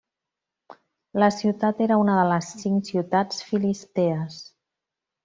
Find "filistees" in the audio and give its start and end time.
3.51-4.41